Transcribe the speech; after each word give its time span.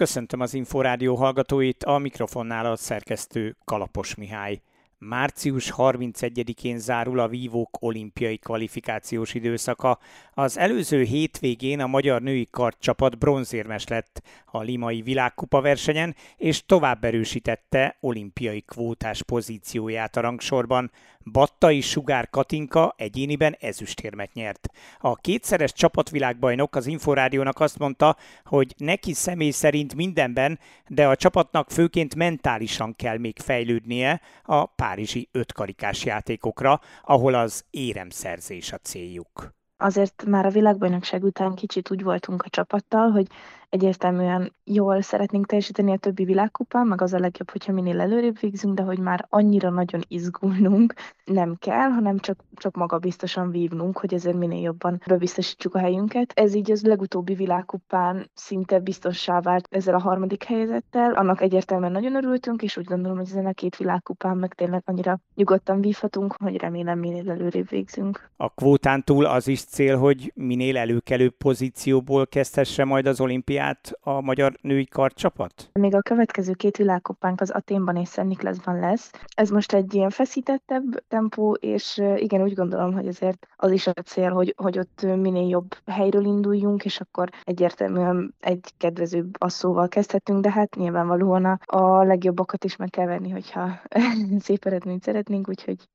Köszöntöm 0.00 0.40
az 0.40 0.54
Inforádió 0.54 1.14
hallgatóit, 1.14 1.84
a 1.84 1.98
mikrofonnál 1.98 2.66
a 2.66 2.76
szerkesztő 2.76 3.56
Kalapos 3.64 4.14
Mihály. 4.14 4.60
Március 4.98 5.72
31-én 5.76 6.78
zárul 6.78 7.18
a 7.18 7.28
vívók 7.28 7.76
olimpiai 7.80 8.36
kvalifikációs 8.36 9.34
időszaka. 9.34 9.98
Az 10.32 10.58
előző 10.58 11.02
hétvégén 11.02 11.80
a 11.80 11.86
magyar 11.86 12.22
női 12.22 12.48
kartcsapat 12.50 13.18
bronzérmes 13.18 13.86
lett 13.86 14.22
a 14.44 14.60
limai 14.60 15.02
világkupa 15.02 15.60
versenyen, 15.60 16.14
és 16.36 16.66
tovább 16.66 17.04
erősítette 17.04 17.96
olimpiai 18.00 18.60
kvótás 18.60 19.22
pozícióját 19.22 20.16
a 20.16 20.20
rangsorban. 20.20 20.90
Battai 21.24 21.80
Sugár 21.80 22.30
Katinka 22.30 22.94
egyéniben 22.96 23.56
ezüstérmet 23.60 24.32
nyert. 24.32 24.68
A 24.98 25.14
kétszeres 25.14 25.72
csapatvilágbajnok 25.72 26.76
az 26.76 26.86
Inforádiónak 26.86 27.60
azt 27.60 27.78
mondta, 27.78 28.16
hogy 28.44 28.74
neki 28.76 29.12
személy 29.12 29.50
szerint 29.50 29.94
mindenben, 29.94 30.58
de 30.88 31.08
a 31.08 31.16
csapatnak 31.16 31.70
főként 31.70 32.14
mentálisan 32.14 32.94
kell 32.96 33.18
még 33.18 33.38
fejlődnie 33.38 34.20
a 34.42 34.66
párizsi 34.66 35.28
ötkarikás 35.32 36.04
játékokra, 36.04 36.80
ahol 37.02 37.34
az 37.34 37.64
éremszerzés 37.70 38.72
a 38.72 38.76
céljuk. 38.76 39.58
Azért 39.76 40.24
már 40.26 40.46
a 40.46 40.50
világbajnokság 40.50 41.24
után 41.24 41.54
kicsit 41.54 41.90
úgy 41.90 42.02
voltunk 42.02 42.42
a 42.42 42.48
csapattal, 42.48 43.10
hogy 43.10 43.26
egyértelműen 43.70 44.52
jól 44.64 45.00
szeretnénk 45.00 45.46
teljesíteni 45.46 45.92
a 45.92 45.96
többi 45.96 46.24
világkupán, 46.24 46.86
meg 46.86 47.00
az 47.00 47.12
a 47.12 47.18
legjobb, 47.18 47.50
hogyha 47.50 47.72
minél 47.72 48.00
előrébb 48.00 48.38
végzünk, 48.40 48.74
de 48.74 48.82
hogy 48.82 48.98
már 48.98 49.26
annyira 49.28 49.70
nagyon 49.70 50.00
izgulnunk 50.08 50.94
nem 51.24 51.56
kell, 51.58 51.88
hanem 51.88 52.18
csak, 52.18 52.44
csak 52.54 52.76
maga 52.76 52.98
biztosan 52.98 53.50
vívnunk, 53.50 53.98
hogy 53.98 54.14
ezért 54.14 54.36
minél 54.36 54.62
jobban 54.62 55.02
bebiztosítsuk 55.06 55.74
a 55.74 55.78
helyünket. 55.78 56.32
Ez 56.34 56.54
így 56.54 56.70
az 56.70 56.82
legutóbbi 56.82 57.34
világkupán 57.34 58.30
szinte 58.34 58.78
biztossá 58.78 59.40
vált 59.40 59.66
ezzel 59.70 59.94
a 59.94 60.00
harmadik 60.00 60.44
helyzettel. 60.44 61.12
Annak 61.12 61.40
egyértelműen 61.40 61.92
nagyon 61.92 62.14
örültünk, 62.14 62.62
és 62.62 62.76
úgy 62.76 62.84
gondolom, 62.84 63.16
hogy 63.16 63.26
ezen 63.30 63.46
a 63.46 63.52
két 63.52 63.76
világkupán 63.76 64.36
meg 64.36 64.54
tényleg 64.54 64.82
annyira 64.86 65.18
nyugodtan 65.34 65.80
vívhatunk, 65.80 66.34
hogy 66.38 66.56
remélem 66.56 66.98
minél 66.98 67.30
előrébb 67.30 67.68
végzünk. 67.68 68.30
A 68.36 68.48
kvótán 68.48 69.04
túl 69.04 69.24
az 69.24 69.48
is 69.48 69.64
cél, 69.64 69.98
hogy 69.98 70.32
minél 70.34 70.76
előkelőbb 70.76 71.34
pozícióból 71.36 72.26
kezdhesse 72.26 72.84
majd 72.84 73.06
az 73.06 73.20
olimpiát 73.20 73.59
olimpiát 73.60 73.92
a 74.00 74.20
magyar 74.20 74.58
női 74.60 74.86
karcsapat? 74.86 75.70
Még 75.72 75.94
a 75.94 76.00
következő 76.00 76.52
két 76.52 76.76
világkupánk 76.76 77.40
az 77.40 77.50
Aténban 77.50 77.96
és 77.96 78.08
Szent 78.08 78.28
Niklaszban 78.28 78.78
lesz. 78.78 79.12
Ez 79.34 79.50
most 79.50 79.72
egy 79.72 79.94
ilyen 79.94 80.10
feszítettebb 80.10 81.04
tempó, 81.08 81.52
és 81.52 82.02
igen, 82.16 82.42
úgy 82.42 82.54
gondolom, 82.54 82.92
hogy 82.92 83.06
azért 83.06 83.46
az 83.56 83.70
is 83.70 83.86
a 83.86 83.92
cél, 83.92 84.30
hogy, 84.30 84.54
hogy 84.56 84.78
ott 84.78 85.02
minél 85.02 85.48
jobb 85.48 85.74
helyről 85.86 86.24
induljunk, 86.24 86.84
és 86.84 87.00
akkor 87.00 87.28
egyértelműen 87.44 88.34
egy 88.40 88.72
kedvezőbb 88.78 89.34
asszóval 89.38 89.88
kezdhetünk, 89.88 90.40
de 90.40 90.50
hát 90.50 90.74
nyilvánvalóan 90.74 91.44
a 91.64 92.02
legjobbakat 92.02 92.64
is 92.64 92.76
meg 92.76 92.90
kell 92.90 93.06
venni, 93.06 93.30
hogyha 93.30 93.80
szép 94.38 94.64
eredményt 94.64 95.02
szeretnénk, 95.02 95.48
úgyhogy 95.48 95.88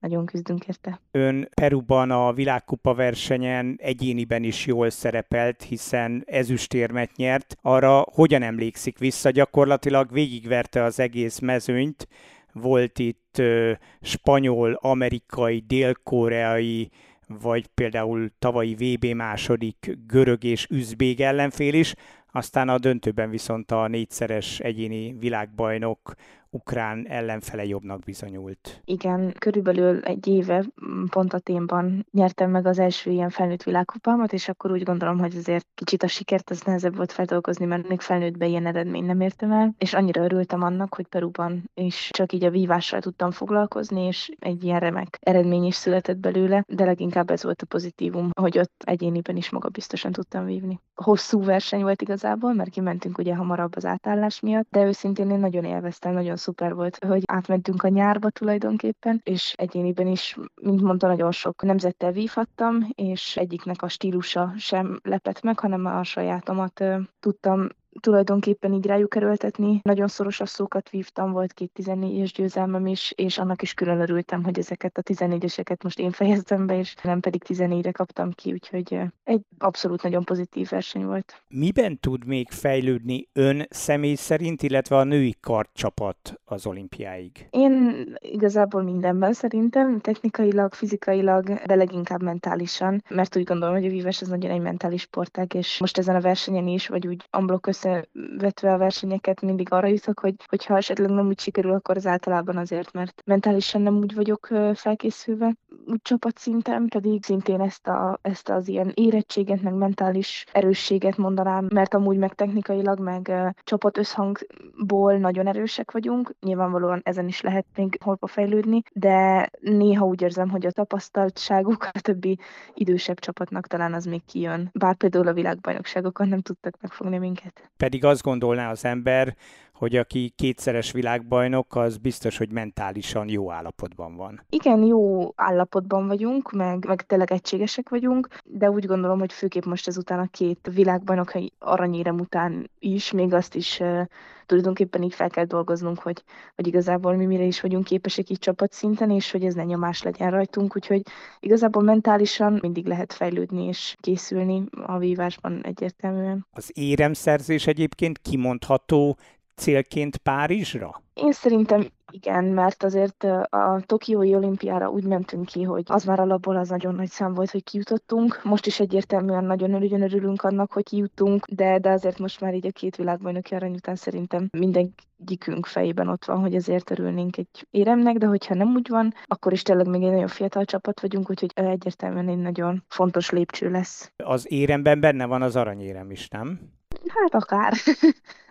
nagyon 0.00 0.26
küzdünk 0.26 0.66
érte. 0.66 1.00
Ön 1.10 1.48
Peruban 1.54 2.10
a 2.10 2.32
világkupa 2.32 2.94
versenyen 2.94 3.76
egyéniben 3.82 4.42
is 4.42 4.66
jól 4.66 4.90
szerepelt, 4.90 5.62
hiszen 5.62 6.22
ezüstérmet 6.26 7.16
nyert. 7.16 7.56
Arra 7.62 8.06
hogyan 8.12 8.42
emlékszik 8.42 8.98
vissza? 8.98 9.30
Gyakorlatilag 9.30 10.12
végigverte 10.12 10.82
az 10.82 10.98
egész 10.98 11.38
mezőnyt. 11.38 12.08
Volt 12.52 12.98
itt 12.98 13.38
ö, 13.38 13.72
spanyol, 14.00 14.78
amerikai, 14.80 15.64
dél-koreai, 15.66 16.90
vagy 17.26 17.66
például 17.66 18.30
tavalyi 18.38 18.74
VB 18.74 19.04
második 19.04 19.98
görög 20.06 20.44
és 20.44 20.66
üzbég 20.70 21.20
ellenfél 21.20 21.74
is, 21.74 21.94
aztán 22.32 22.68
a 22.68 22.78
döntőben 22.78 23.30
viszont 23.30 23.70
a 23.70 23.88
négyszeres 23.88 24.60
egyéni 24.60 25.16
világbajnok 25.18 26.14
ukrán 26.50 27.06
ellenfele 27.08 27.64
jobbnak 27.64 28.00
bizonyult. 28.00 28.80
Igen, 28.84 29.34
körülbelül 29.38 30.00
egy 30.00 30.26
éve 30.26 30.64
pont 31.10 31.32
a 31.32 31.38
témban 31.38 32.06
nyertem 32.10 32.50
meg 32.50 32.66
az 32.66 32.78
első 32.78 33.10
ilyen 33.10 33.28
felnőtt 33.28 33.62
világkupámat, 33.62 34.32
és 34.32 34.48
akkor 34.48 34.70
úgy 34.70 34.82
gondolom, 34.82 35.18
hogy 35.18 35.36
azért 35.36 35.66
kicsit 35.74 36.02
a 36.02 36.06
sikert 36.06 36.50
az 36.50 36.62
nehezebb 36.62 36.96
volt 36.96 37.12
feldolgozni, 37.12 37.64
mert 37.64 37.88
még 37.88 38.00
felnőttben 38.00 38.48
ilyen 38.48 38.66
eredmény 38.66 39.04
nem 39.04 39.20
értem 39.20 39.52
el, 39.52 39.74
és 39.78 39.94
annyira 39.94 40.24
örültem 40.24 40.62
annak, 40.62 40.94
hogy 40.94 41.06
Peruban 41.06 41.70
is 41.74 42.08
csak 42.12 42.32
így 42.32 42.44
a 42.44 42.50
vívással 42.50 43.00
tudtam 43.00 43.30
foglalkozni, 43.30 44.06
és 44.06 44.30
egy 44.38 44.64
ilyen 44.64 44.80
remek 44.80 45.18
eredmény 45.20 45.64
is 45.64 45.74
született 45.74 46.18
belőle, 46.18 46.64
de 46.68 46.84
leginkább 46.84 47.30
ez 47.30 47.42
volt 47.42 47.62
a 47.62 47.66
pozitívum, 47.66 48.30
hogy 48.40 48.58
ott 48.58 48.82
egyéniben 48.84 49.36
is 49.36 49.50
magabiztosan 49.50 50.12
tudtam 50.12 50.44
vívni. 50.44 50.80
Hosszú 50.94 51.44
verseny 51.44 51.82
volt 51.82 52.02
igazából, 52.02 52.52
mert 52.52 52.70
kimentünk 52.70 53.18
ugye 53.18 53.34
hamarabb 53.34 53.76
az 53.76 53.84
átállás 53.84 54.40
miatt, 54.40 54.66
de 54.70 54.84
őszintén 54.84 55.30
én 55.30 55.38
nagyon 55.38 55.64
élveztem, 55.64 56.12
nagyon 56.12 56.36
szuper 56.40 56.74
volt, 56.74 57.04
hogy 57.04 57.22
átmentünk 57.26 57.82
a 57.82 57.88
nyárba 57.88 58.30
tulajdonképpen, 58.30 59.20
és 59.24 59.54
egyéniben 59.56 60.06
is, 60.06 60.36
mint 60.62 60.80
mondta, 60.80 61.06
nagyon 61.06 61.32
sok 61.32 61.62
nemzettel 61.62 62.12
vívhattam, 62.12 62.86
és 62.94 63.36
egyiknek 63.36 63.82
a 63.82 63.88
stílusa 63.88 64.52
sem 64.56 65.00
lepett 65.02 65.42
meg, 65.42 65.58
hanem 65.58 65.86
a 65.86 66.02
sajátomat 66.02 66.84
tudtam 67.20 67.68
tulajdonképpen 68.00 68.72
így 68.72 68.86
rájuk 68.86 69.16
erőltetni. 69.16 69.80
Nagyon 69.82 70.08
szoros 70.08 70.40
asszókat 70.40 70.90
vívtam, 70.90 71.32
volt 71.32 71.52
két 71.52 71.70
14-es 71.82 72.30
győzelmem 72.34 72.86
is, 72.86 73.12
és 73.16 73.38
annak 73.38 73.62
is 73.62 73.74
külön 73.74 74.00
örültem, 74.00 74.44
hogy 74.44 74.58
ezeket 74.58 74.98
a 74.98 75.02
14-eseket 75.02 75.82
most 75.82 75.98
én 75.98 76.10
fejeztem 76.10 76.66
be, 76.66 76.78
és 76.78 76.94
nem 77.02 77.20
pedig 77.20 77.42
14-re 77.46 77.90
kaptam 77.90 78.30
ki, 78.30 78.52
úgyhogy 78.52 78.98
egy 79.24 79.40
abszolút 79.58 80.02
nagyon 80.02 80.24
pozitív 80.24 80.68
verseny 80.68 81.04
volt. 81.04 81.42
Miben 81.48 81.98
tud 82.00 82.24
még 82.24 82.48
fejlődni 82.50 83.28
ön 83.32 83.66
személy 83.70 84.14
szerint, 84.14 84.62
illetve 84.62 84.96
a 84.96 85.04
női 85.04 85.34
kartcsapat 85.40 86.40
az 86.44 86.66
olimpiáig? 86.66 87.46
Én 87.50 88.04
igazából 88.18 88.82
mindenben 88.82 89.32
szerintem, 89.32 90.00
technikailag, 90.00 90.74
fizikailag, 90.74 91.48
de 91.66 91.74
leginkább 91.74 92.22
mentálisan, 92.22 93.02
mert 93.08 93.36
úgy 93.36 93.44
gondolom, 93.44 93.74
hogy 93.74 93.86
a 93.86 93.90
vívás 93.90 94.22
az 94.22 94.28
nagyon 94.28 94.50
egy 94.50 94.60
mentális 94.60 95.00
sportág, 95.00 95.54
és 95.54 95.78
most 95.80 95.98
ezen 95.98 96.16
a 96.16 96.20
versenyen 96.20 96.66
is, 96.66 96.88
vagy 96.88 97.06
úgy 97.06 97.26
amblok 97.30 97.66
összevetve 97.84 98.72
a 98.72 98.78
versenyeket 98.78 99.40
mindig 99.40 99.72
arra 99.72 99.86
jutok, 99.86 100.20
hogy 100.20 100.34
hogyha 100.46 100.76
esetleg 100.76 101.10
nem 101.10 101.26
úgy 101.26 101.40
sikerül, 101.40 101.72
akkor 101.72 101.96
az 101.96 102.06
általában 102.06 102.56
azért, 102.56 102.92
mert 102.92 103.22
mentálisan 103.24 103.82
nem 103.82 103.96
úgy 103.96 104.14
vagyok 104.14 104.48
felkészülve, 104.74 105.54
csapatszinten, 106.02 106.88
pedig 106.88 107.24
szintén 107.24 107.60
ezt, 107.60 107.86
a, 107.86 108.18
ezt 108.22 108.48
az 108.48 108.68
ilyen 108.68 108.92
érettséget, 108.94 109.62
meg 109.62 109.74
mentális 109.74 110.44
erősséget 110.52 111.16
mondanám, 111.16 111.66
mert 111.74 111.94
amúgy 111.94 112.16
meg 112.16 112.34
technikailag, 112.34 113.00
meg 113.00 113.32
csapat 113.64 113.98
összhangból 113.98 115.16
nagyon 115.16 115.46
erősek 115.46 115.90
vagyunk, 115.90 116.34
nyilvánvalóan 116.40 117.00
ezen 117.04 117.28
is 117.28 117.40
lehet 117.40 117.66
még 117.76 117.98
holpa 118.04 118.26
fejlődni, 118.26 118.82
de 118.92 119.48
néha 119.60 120.06
úgy 120.06 120.22
érzem, 120.22 120.48
hogy 120.48 120.66
a 120.66 120.70
tapasztaltságuk 120.70 121.88
a 121.92 122.00
többi 122.00 122.38
idősebb 122.74 123.18
csapatnak 123.18 123.66
talán 123.66 123.94
az 123.94 124.04
még 124.04 124.24
kijön. 124.24 124.70
Bár 124.72 124.96
például 124.96 125.28
a 125.28 125.32
világbajnokságokon 125.32 126.28
nem 126.28 126.40
tudtak 126.40 126.74
megfogni 126.80 127.18
minket. 127.18 127.70
Pedig 127.76 128.04
azt 128.04 128.22
gondolná 128.22 128.70
az 128.70 128.84
ember, 128.84 129.36
hogy 129.80 129.96
aki 129.96 130.32
kétszeres 130.36 130.92
világbajnok, 130.92 131.76
az 131.76 131.96
biztos, 131.96 132.38
hogy 132.38 132.52
mentálisan 132.52 133.28
jó 133.28 133.50
állapotban 133.50 134.16
van. 134.16 134.44
Igen, 134.48 134.82
jó 134.82 135.32
állapotban 135.34 135.79
vagyunk, 135.88 136.52
meg, 136.52 136.84
meg 136.86 137.02
tényleg 137.02 137.32
egységesek 137.32 137.88
vagyunk, 137.88 138.28
de 138.44 138.70
úgy 138.70 138.86
gondolom, 138.86 139.18
hogy 139.18 139.32
főképp 139.32 139.64
most 139.64 139.88
ezután 139.88 140.18
a 140.18 140.28
két 140.30 140.70
világbajnokai 140.74 141.52
aranyérem 141.58 142.18
után 142.18 142.70
is, 142.78 143.12
még 143.12 143.34
azt 143.34 143.54
is 143.54 143.80
uh, 143.80 144.02
tulajdonképpen 144.50 145.02
így 145.02 145.14
fel 145.14 145.30
kell 145.30 145.44
dolgoznunk, 145.44 145.98
hogy, 145.98 146.22
hogy 146.54 146.66
igazából 146.66 147.14
mi 147.14 147.26
mire 147.26 147.42
is 147.42 147.60
vagyunk 147.60 147.84
képesek 147.84 148.30
így 148.30 148.38
csapatszinten, 148.38 149.10
és 149.10 149.30
hogy 149.30 149.44
ez 149.44 149.54
ne 149.54 149.64
nyomás 149.64 150.02
legyen 150.02 150.30
rajtunk, 150.30 150.76
úgyhogy 150.76 151.02
igazából 151.40 151.82
mentálisan 151.82 152.58
mindig 152.62 152.86
lehet 152.86 153.12
fejlődni 153.12 153.64
és 153.64 153.96
készülni 154.00 154.64
a 154.86 154.98
vívásban 154.98 155.64
egyértelműen. 155.64 156.46
Az 156.52 156.70
éremszerzés 156.74 157.66
egyébként 157.66 158.18
kimondható 158.18 159.18
célként 159.54 160.16
Párizsra? 160.16 161.02
Én 161.22 161.32
szerintem 161.32 161.86
igen, 162.10 162.44
mert 162.44 162.82
azért 162.82 163.24
a 163.50 163.82
Tokiói 163.86 164.34
olimpiára 164.34 164.88
úgy 164.88 165.04
mentünk 165.04 165.46
ki, 165.46 165.62
hogy 165.62 165.82
az 165.86 166.04
már 166.04 166.20
alapból 166.20 166.56
az 166.56 166.68
nagyon 166.68 166.94
nagy 166.94 167.08
szám 167.08 167.34
volt, 167.34 167.50
hogy 167.50 167.64
kijutottunk. 167.64 168.40
Most 168.44 168.66
is 168.66 168.80
egyértelműen 168.80 169.44
nagyon 169.44 169.70
nagyon 169.70 170.02
örülünk 170.02 170.42
annak, 170.42 170.72
hogy 170.72 170.82
kijutunk, 170.82 171.46
de, 171.46 171.78
de 171.78 171.90
azért 171.90 172.18
most 172.18 172.40
már 172.40 172.54
így 172.54 172.66
a 172.66 172.70
két 172.70 172.96
világbajnoki 172.96 173.54
arany 173.54 173.74
után 173.74 173.96
szerintem 173.96 174.48
mindenkikünk 174.58 175.66
fejében 175.66 176.08
ott 176.08 176.24
van, 176.24 176.40
hogy 176.40 176.54
ezért 176.54 176.90
örülnénk 176.90 177.36
egy 177.36 177.66
éremnek, 177.70 178.16
de 178.16 178.26
hogyha 178.26 178.54
nem 178.54 178.74
úgy 178.74 178.88
van, 178.88 179.14
akkor 179.24 179.52
is 179.52 179.62
tényleg 179.62 179.88
még 179.88 180.02
egy 180.02 180.10
nagyon 180.10 180.28
fiatal 180.28 180.64
csapat 180.64 181.00
vagyunk, 181.00 181.30
úgyhogy 181.30 181.52
egyértelműen 181.54 182.28
egy 182.28 182.38
nagyon 182.38 182.84
fontos 182.88 183.30
lépcső 183.30 183.70
lesz. 183.70 184.12
Az 184.16 184.52
éremben 184.52 185.00
benne 185.00 185.26
van 185.26 185.42
az 185.42 185.56
aranyérem 185.56 186.10
is, 186.10 186.28
nem? 186.28 186.78
Hát 187.08 187.34
akár. 187.34 187.72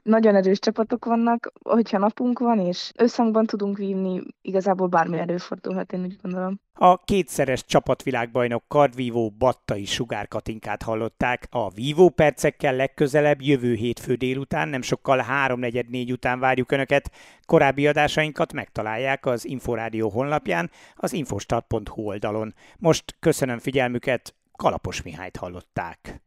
Nagyon 0.03 0.35
erős 0.35 0.59
csapatok 0.59 1.05
vannak, 1.05 1.51
hogyha 1.63 1.97
napunk 1.97 2.39
van, 2.39 2.59
és 2.59 2.91
összhangban 2.97 3.45
tudunk 3.45 3.77
vívni, 3.77 4.21
igazából 4.41 4.87
bármi 4.87 5.17
előfordulhat, 5.17 5.93
én 5.93 6.03
úgy 6.03 6.15
gondolom. 6.21 6.59
A 6.73 7.03
kétszeres 7.03 7.65
csapatvilágbajnok 7.65 8.63
kardvívó 8.67 9.29
Battai 9.37 9.85
Sugár 9.85 10.27
Katinkát 10.27 10.83
hallották. 10.83 11.47
A 11.49 11.69
vívó 11.69 12.09
percekkel 12.09 12.75
legközelebb 12.75 13.41
jövő 13.41 13.73
hétfő 13.73 14.15
délután, 14.15 14.67
nem 14.67 14.81
sokkal 14.81 15.25
3.44 15.47 16.11
után 16.11 16.39
várjuk 16.39 16.71
Önöket. 16.71 17.11
Korábbi 17.45 17.87
adásainkat 17.87 18.53
megtalálják 18.53 19.25
az 19.25 19.45
Inforádió 19.45 20.09
honlapján, 20.09 20.71
az 20.95 21.13
infostart.hu 21.13 22.01
oldalon. 22.01 22.53
Most 22.77 23.15
köszönöm 23.19 23.59
figyelmüket, 23.59 24.35
Kalapos 24.55 25.01
Mihályt 25.01 25.37
hallották. 25.37 26.21